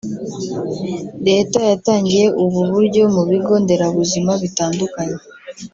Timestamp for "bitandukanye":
4.41-5.19